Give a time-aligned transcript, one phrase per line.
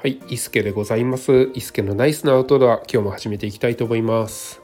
[0.00, 1.50] はい、伊助でございます。
[1.54, 4.62] 伊助のナイスなアウトドア、今日も始めていきたいと思います。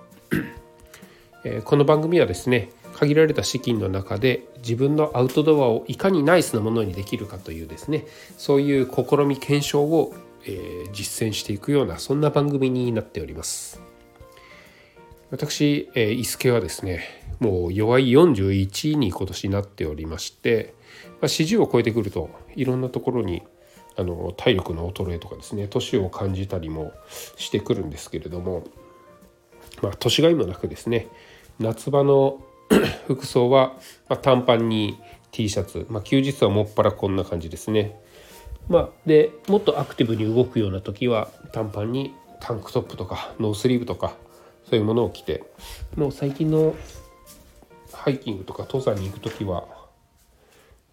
[1.43, 8.07] えー、この番組はですね、限られた資金の中で自分のアウトドアをいかにナイスなものにできるかというですね、
[8.39, 10.15] そういう試み検証を、
[10.47, 13.83] えー、実践していくようなそんな番組になっております。
[15.33, 20.75] 私、えー、伊助はですね、もう弱い41に今年なっておりまして、
[21.21, 23.43] まあ、40を超えてくるといろんなところに
[23.97, 26.93] あの体力の衰えとかですね年を感じたりも
[27.37, 28.65] してくるんですけれども
[29.83, 31.09] まあ年がいもなくですね
[31.59, 32.41] 夏場の
[33.07, 33.75] 服装は、
[34.09, 34.99] まあ、短パンに
[35.31, 38.01] T シャツ、まあ、休日はもっぱらこんな感じですね。
[38.69, 44.15] まあ、でもっとアクティブに動くような時は短パンにタンクトップとかノースリーブとか
[44.69, 45.45] そういうものを着て
[45.97, 46.75] もう最近の
[47.93, 49.67] ハイキングとか登山に行く時は、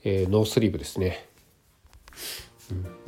[0.03, 1.29] えー、ノースリーブですね。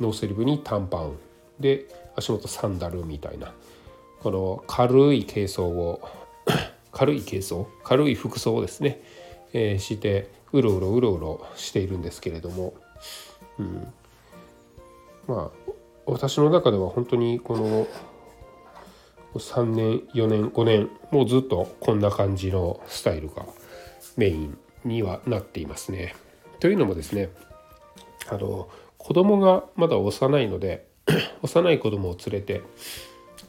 [0.00, 1.16] ノースリーブに短パン。
[1.60, 3.52] で足元サンダルみたいな。
[4.20, 6.00] この軽い軽装を
[6.92, 7.68] 軽い軽装？
[7.82, 9.02] 軽い服装をですね、
[9.52, 12.74] えー、してうろうろうろうろしているんですけれども、
[13.58, 13.92] うん、
[15.26, 15.70] まあ
[16.06, 17.86] 私の中では本当にこの
[19.34, 23.44] 3年4年5年もうずっとこんな感じのスタイルが
[24.16, 26.14] メインにはなっていますね。
[26.60, 27.30] というのもですね
[28.28, 28.68] あの
[29.04, 30.86] 子供がまだ幼いので
[31.42, 32.62] 幼い子供を連れて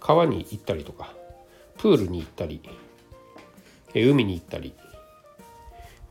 [0.01, 1.13] 川に行ったりとか
[1.77, 2.61] プールに行ったり
[3.93, 4.73] 海に行ったり、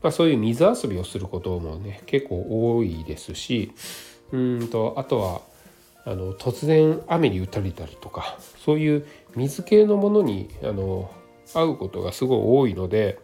[0.01, 3.71] まあ、そういう水遊びをすることもね結構多いですし
[4.31, 5.41] うんとあとは
[6.05, 11.11] あの突然雨に打たれたりとかそういう水系のものにあの
[11.53, 13.19] 合うことがすごい多いので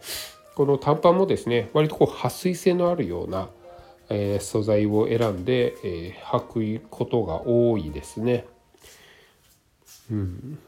[0.54, 3.48] この短パンもですね割とこう撥水性のあるような
[4.12, 8.46] え素材を選んで、え履くことが多いですね。
[10.10, 10.58] うん、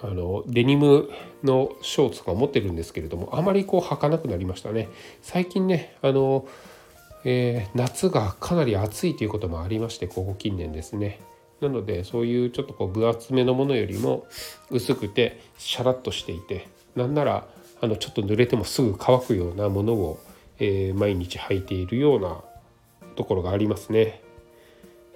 [0.00, 1.10] あのデニム
[1.42, 4.88] のショーツとか持ってるんですけれどもあまりこう履かなくなりましたね。
[5.22, 6.46] 最近ねあの、
[7.24, 11.20] えー、夏がかなり暑いということもありましてここ近年ですね。
[11.60, 14.26] なのでそういうちょっとこう分厚めのものよりも
[14.70, 17.48] 薄くてシャラッとしていてなんなら
[17.80, 20.20] あのちょっと濡れてもすぐ乾くようなものを、
[20.60, 22.36] えー、毎日履いているような
[23.18, 24.22] ところがありますね。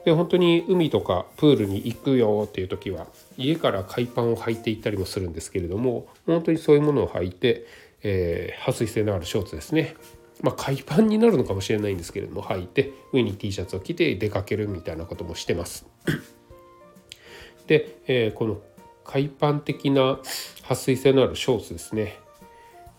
[0.04, 7.64] で本当に海とかプールに行くよっていう時は家から海パンを履いていったりもするんですけれども本当にそういうものを履いて、
[8.02, 9.94] えー、撥水性のあるショーツですね
[10.42, 15.86] まあ海パンになるのかもしれないんですけれども履いて上に T シャツを着て出かけるみたいなこともしてます。
[17.68, 18.60] で、えー、この
[19.04, 20.18] 海パン的な
[20.62, 22.18] 撥水性のあるショーツですね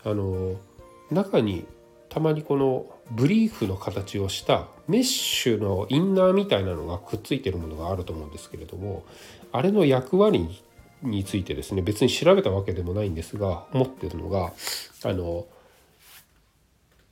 [0.05, 0.55] あの
[1.11, 1.65] 中に
[2.13, 9.03] たまにこのブリーフの形をしたメッシュのインナーみたいなのがくっついてるものがあると思うんですけれども
[9.51, 10.47] あれの役割
[11.01, 14.53] についてですね別に調べたわけでもないんですが思ってるのが
[15.03, 15.47] あの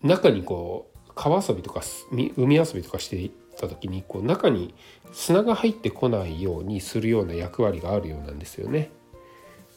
[0.04, 4.76] 中にこう川遊びとか海遊びとかしてた時にこう中に
[5.14, 8.92] 砂が入ってこないようにするような役割があるようなんですよね。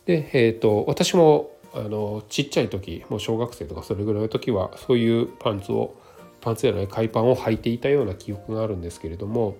[0.05, 5.97] で、えーと私もあのちっちゃい時もう小学生とかそれぐらいの時はそういうパンツを
[6.41, 9.57] パンツじゃない海パンを履いていたような記憶があるんですけれども、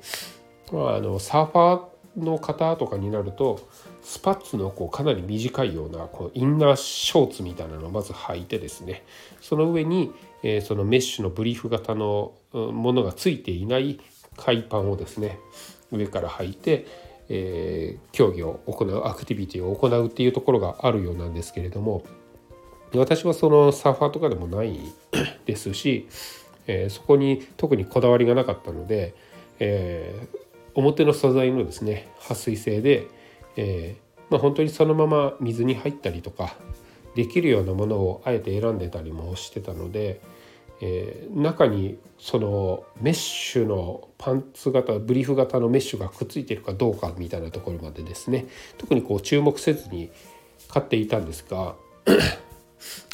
[0.73, 3.69] まあ、あのサーファーの方とかになると
[4.03, 9.03] スパッツのこうかなり短いようなこうインナーショーツみたいなのをまず履いてですね
[9.41, 13.99] その上に、えー、そのメッシュのブリーフ型のものがついていない
[14.37, 15.39] 海パンをですね
[15.91, 16.87] 上から履いて、
[17.29, 22.05] えー、競技を行うアクティビティを行うっていうところがあるようなんですけれども
[22.95, 24.79] 私はそのサーファーとかでもない
[25.47, 26.07] ですし
[26.67, 29.15] えー、そこに特にこだわりがなかったので、
[29.59, 30.39] えー、
[30.75, 33.07] 表の素材のですね撥水性で、
[33.57, 33.97] え、
[34.31, 36.55] まあ、本当にそのまま水に入ったりとか
[37.15, 40.21] できるようなものをあえて選んでたりもしてたので、
[40.81, 48.47] えー、中にそのメッシュのパンツ型ブリーフ型のメッシュがくっついてるかどうかみたいなところまでですね。
[48.79, 50.11] 特にこう注目せずに
[50.69, 51.77] 買っていたんですが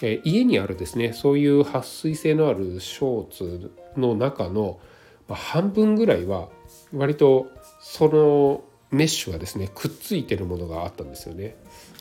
[0.02, 4.80] え家にあるですねそういう撥水性のあるショーツの中の、
[5.28, 6.48] ま半分ぐらいは
[6.94, 7.48] 割と
[7.80, 11.56] そのメッシュがですねくっついてるものがあったんですよね。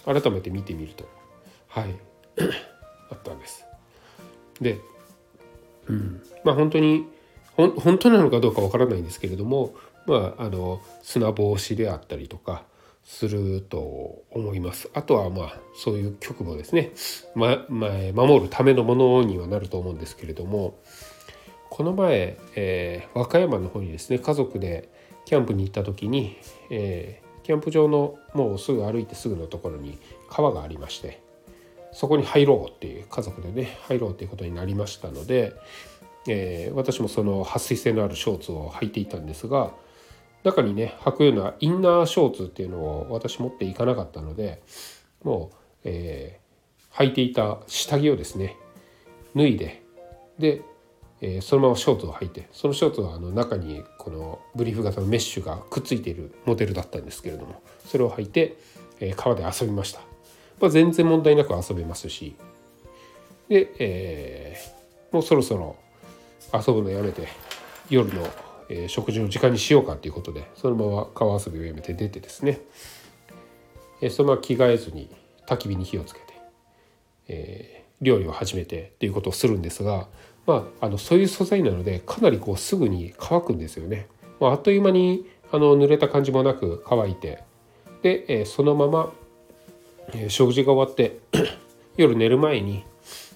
[0.06, 1.07] 改めて見てみると。
[1.67, 1.95] はい。
[3.11, 3.65] あったんです。
[4.59, 4.79] で、
[5.89, 7.06] うん、まあ本当に
[7.56, 9.74] 本当なのかどうかわからないんですけれども
[10.06, 12.63] まああの砂防止であったりとか
[13.03, 14.89] すると思います。
[14.94, 16.91] あとはまあそういう局もですね、
[17.36, 20.80] まま守るためのものにはなると思うんですけれども
[21.69, 24.89] この前、えー、和歌山の方にですね家族で
[25.25, 26.38] キャンプに行った時に、
[26.69, 29.97] えー、キャンプ場のもうすぐ歩いてすぐのところに
[30.30, 31.21] 川がありまして
[31.91, 35.53] そこに入ろうっていう家族でね入ろうっていうことになりましたので、
[36.27, 39.71] えー、私もその撥水性のあるショーツを履いていたんですが
[40.44, 44.62] 中にね履くようなインナーショーツっていうのを私持っていかなかったので
[45.24, 48.56] もう、えー、履いていた下着をですね
[49.35, 49.83] 脱いで
[50.38, 50.62] で、
[51.21, 58.57] えー、そのままショーツを履いてそのショーツはあの中にこのブリーフ型のメッシュがくっついているモデルだったんですけれどもそれを履いて、
[59.00, 60.01] えー、川で遊びました、
[60.59, 62.35] まあ、全然問題なく遊べますし
[63.47, 65.75] で、えー、もうそろそろ
[66.53, 67.27] 遊ぶのやめて
[67.89, 68.27] 夜の、
[68.69, 72.59] えー、食事の時間にしようかということでそのまま川遊びをやめて出てですね、
[74.01, 75.09] えー、そのまま着替えずに
[75.47, 76.25] 焚き火に火をつけて、
[77.27, 80.07] えー、料理を始めてっていうことをするんですが
[80.50, 84.07] まあ、あのそういう素材なのでかなりこうすぐに乾くんですよね。
[84.39, 87.44] まあ、あっという間にあの濡れた感じもなく乾いて
[88.01, 89.13] で、えー、そのまま、
[90.13, 91.19] え、食事が終わって
[91.97, 92.83] 夜寝る前に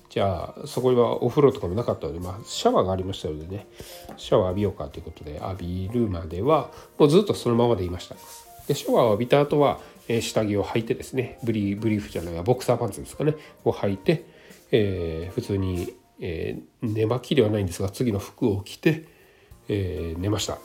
[0.09, 3.67] じゃあそこにはお風呂とかもなかったので、まあ、シャワーがありましたのでね
[4.15, 8.15] シャワー浴びようかということで浴びるまではもうずっとそのままでいました。
[8.67, 13.35] でシャワーを浴びた後は、え、下着を履いてですねブリブリーフじゃないボクサーパンツですかね
[13.65, 14.25] を履いて、
[14.71, 19.05] えー、普通にえー、寝巻きではないんですが次の服を着て、
[19.67, 20.57] えー、寝ました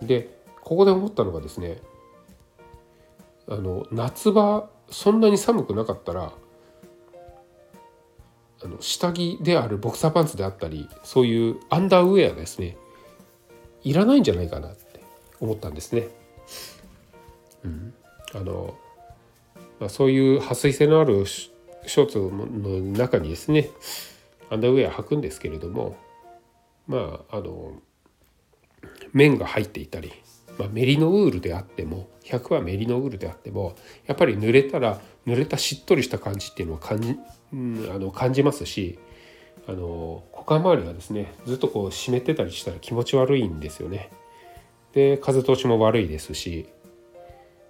[0.00, 1.78] でここで思ったのがですね
[3.50, 6.32] あの夏場そんなに寒くなかったら
[8.62, 12.76] あの下着であるボクサーパンツであったりそういうアンダーウェアですね
[13.82, 15.00] いらないんじゃないかなって
[15.40, 16.08] 思ったんですね。
[17.64, 17.94] うん、
[18.34, 18.74] あの
[19.80, 23.70] まあ、そういう撥水性のあるショーツの中にですね
[24.50, 25.96] アンダーウェア履くんですけれども
[26.86, 27.72] まああの
[29.12, 30.12] 面が入っていたり、
[30.60, 33.76] まあ、メリノウールであっても100はメリノウールであっても
[34.06, 37.16] やっぱり濡れたら濡れたしっとりした感じっていうのを感じ,、
[37.54, 38.98] うん、あの感じますし
[39.66, 44.10] あの股間周りがですねずっとこう湿ってたりしたら気持ち悪いんですよね。
[44.92, 46.68] で風通しも悪いですし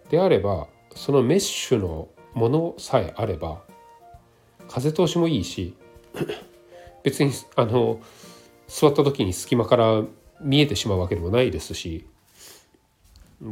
[0.09, 0.67] であれば
[0.97, 3.63] そのメッシュのものさえあれば
[4.69, 5.77] 風通しもいいし
[7.05, 8.01] 別にあの
[8.67, 10.03] 座った時に隙間から
[10.41, 12.07] 見えてしまうわけでもないですし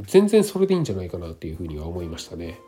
[0.03, 2.61] 全然それでいいんじゃないかなっていうふうには思いましたね。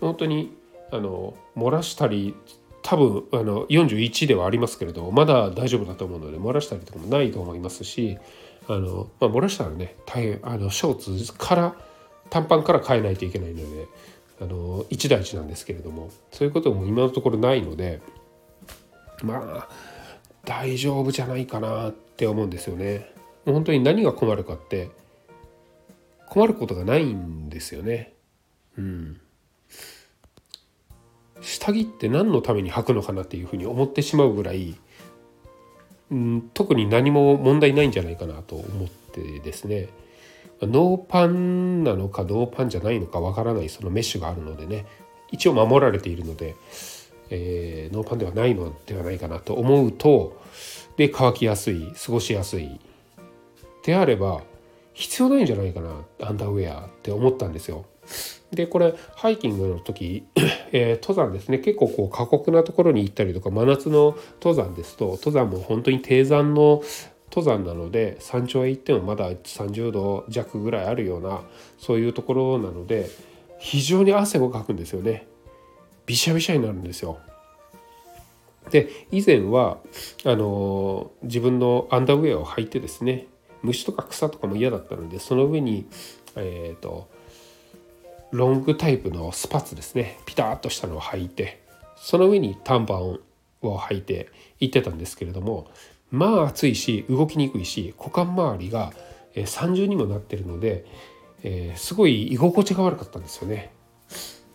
[0.00, 0.56] 本当に
[0.90, 2.34] あの漏らしたり
[2.82, 8.18] 多分あの41ではありますけれどまだ大丈夫だと思うので漏らしたりとかもないと思いますし
[8.66, 11.74] あの、まあ、漏らしたらね大変あのショーツから
[12.30, 13.86] 短パンから変えないといけないので
[14.40, 18.00] あの一大事なんですけれどもそういうことも今のところないので
[19.22, 19.68] まあ
[20.44, 23.12] 大丈夫じゃないかなって思うんですよね。
[23.44, 24.90] 本当に何が困るかって
[26.30, 28.14] 困ることがないんですよね。
[28.78, 29.20] うん。
[31.42, 34.76] 下着って何のために履くのかなっていうふうに思ってしまうぐらい、
[36.10, 39.88] うん、特に何も問題ないんじゃないかなと思ってですね
[40.60, 44.86] ノーパンなのかノーパンじゃないのかわからないそのメッシュがあるのでね
[45.30, 46.54] 一応守られているので、
[47.30, 50.40] えー、ノーパンではないのではないかなと思うと
[50.96, 52.78] で乾きやすい過ごしやすい
[53.84, 54.42] であれば
[55.00, 57.86] 必要ないんじゃないかなアンダーウェアって思ったんですよ。
[58.52, 60.26] でこれハイキングの時、
[60.72, 61.58] えー、登山ですね。
[61.58, 66.82] 結構こう過酷なところに行ったりとか真夏の登山ですと登山も本当に低山の
[67.34, 71.42] 登山なので山頂へ行ってもまだ30度弱ぐらいあるような
[71.78, 73.08] そういうところなので
[73.58, 75.26] 非常に汗をかくんですよね。
[76.04, 77.18] びしゃびしゃになるんですよ。
[78.70, 79.78] で以前は
[80.24, 83.26] あの自分のアンダーウェアを履いてですね
[83.62, 85.86] 虫とか草とかも嫌だったのでその上に
[86.36, 87.08] えっ、ー、と
[88.32, 91.62] ロングタイプのスパッツですねピタッとしたのを履いて
[91.96, 93.18] その上に短パン
[93.62, 95.68] を履いて行ってたんですけれども
[96.10, 98.92] まあ暑いし動きにくいし股間周りが
[99.44, 100.84] 三重にもなってるので、
[101.42, 103.72] えー、すごい居心地が悪かったんですよね。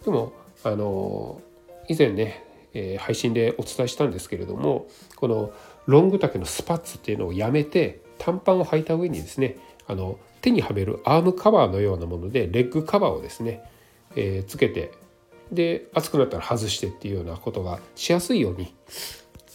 [0.03, 0.33] でも
[0.63, 1.41] あの
[1.87, 2.43] 以前ね、
[2.73, 5.53] えー、配信でお伝えしたんですけれどもこの
[5.85, 9.57] ロング丈のスパッツっていうのをやめて短パンを履いた上にですね
[9.87, 13.61] あの手にはめるアームカバーのようなものでレッグカバーをですね、
[14.15, 14.91] えー、つけて
[15.51, 18.73] で暑くなったら外してっていうようなことがしやすいように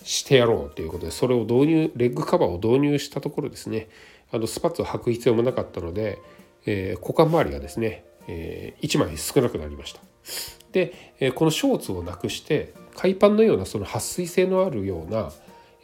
[0.02, 3.88] してやろうということでそれを導入レッグカバーを導入したところですね
[4.32, 6.20] あのスパッツを履く必要もなかったので、
[6.66, 10.00] えー、股間周りがですね、えー、1枚少なくなりました。
[10.72, 15.32] で、えー、このショーツをなくして海パンのようなその撥水性のあるような、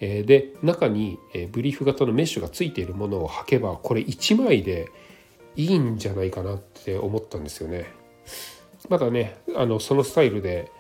[0.01, 4.91] で中に、え、ブリーフ型のメッシュがついているものを履けばこれ1枚で
[5.57, 7.87] いいんじゃないかなって思ったんですよね。
[8.89, 10.71] まだねあのそのスタイルで、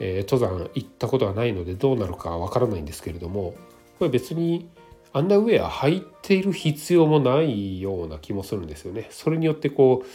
[0.00, 3.54] え、登山行ったことはないのでどうなるかわからないんですけれども
[3.98, 4.68] これ別に
[5.12, 9.08] アンダーウェア履いている必要もないような気もするんですよね。
[9.10, 10.08] それによってこう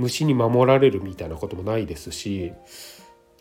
[0.00, 2.52] 虫に守られるみたいなこともないですし、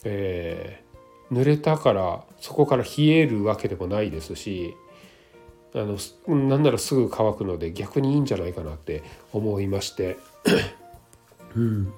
[0.04, 0.93] えー、
[1.32, 4.76] 濡れたからそこから冷えるわけでもないですし
[5.76, 10.18] あのなんならすぐ乾くので逆にいいんじゃないかなって思いまして。
[11.56, 11.94] うん、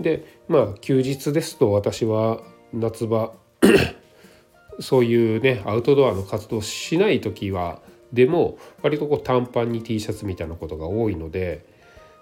[0.00, 2.40] でまあ休日ですと私は
[2.72, 3.32] 夏場
[4.80, 7.80] そういうねアウトドアの活動しない時は
[8.12, 11.64] でも割とこう短パンに T シャツみたいなことが多いので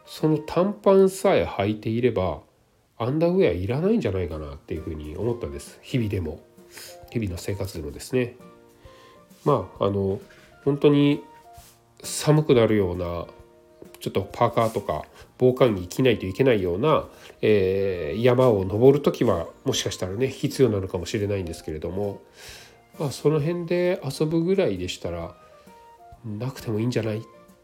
[0.07, 2.41] その短パンさえ履いていれば
[3.01, 5.79] アンダーウェアいらないんじゃないかなっていうふうに思ったんです。
[5.83, 6.41] 日々でも。
[7.11, 8.37] 日々の生活でもですね。
[9.45, 10.21] まああの
[10.65, 11.23] 本当に
[12.03, 13.27] 寒くなるような
[14.01, 15.05] ちょっとパーカーとか
[15.39, 17.07] 防寒着着ないといけないような、
[17.41, 22.21] えー、山を登る時はもしかしたらね必要なのかもしれないんですけれども、
[22.99, 25.35] まあ、その辺で遊ぶぐらいでしたら
[26.25, 27.23] なくてもいいんじゃないっ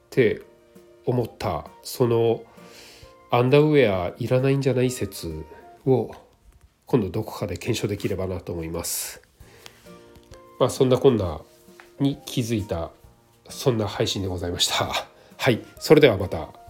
[0.08, 0.40] て
[1.04, 2.42] 思ったその
[3.30, 5.44] アンダーウェアいらないんじゃない説
[5.84, 6.14] を
[6.86, 9.20] 今度どこかで検証できればなと思います。
[10.58, 11.40] まあそんなこんな
[11.98, 12.90] に気づいた
[13.48, 14.92] そんな配信でございました。
[15.38, 16.65] はい、それではまた。